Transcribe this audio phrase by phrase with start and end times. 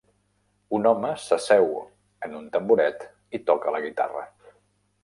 [0.77, 1.69] Un home s'asseu
[2.29, 3.07] en un tamboret
[3.41, 4.27] i toca la guitarra.